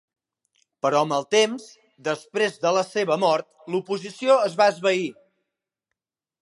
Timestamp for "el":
1.17-1.27